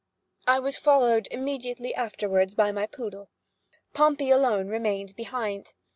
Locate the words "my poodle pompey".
2.71-4.31